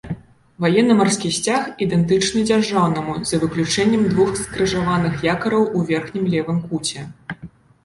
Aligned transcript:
Ваенна-марскі 0.63 1.29
сцяг 1.37 1.67
ідэнтычны 1.85 2.41
дзяржаўнаму, 2.49 3.13
за 3.33 3.41
выключэннем 3.45 4.09
двух 4.15 4.33
скрыжаваных 4.41 5.13
якараў 5.33 5.69
у 5.69 5.79
верхнім 5.93 6.25
левым 6.35 6.59
куце. 6.67 7.09